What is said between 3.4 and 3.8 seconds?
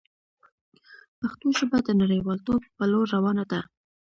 ده.